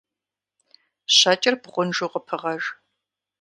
[1.15, 2.63] Щэкӏыр бгъунжу къыпыгъэж.